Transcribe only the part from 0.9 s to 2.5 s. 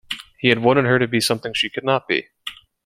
to be something she could not be.